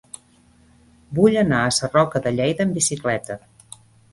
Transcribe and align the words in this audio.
Vull 1.19 1.37
anar 1.43 1.59
a 1.65 1.75
Sarroca 1.79 2.23
de 2.27 2.35
Lleida 2.39 2.67
amb 2.67 2.81
bicicleta. 2.81 3.39